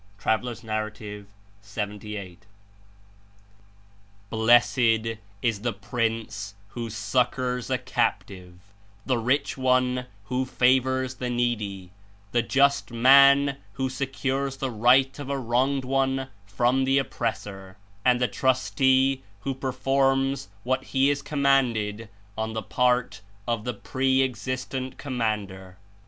[0.19, 1.25] (T.N.
[1.67, 2.45] 78.)
[4.31, 4.77] "Blessed
[5.43, 8.55] is the prince who succors a captive,
[9.05, 11.91] the rich one who fa\ors the needy,
[12.31, 17.77] the just man who se cures the right of a wronged one from the oppressor,
[18.03, 24.23] and the trustee who performs what he is commanded on the part of the Pre
[24.23, 25.77] existent Commander."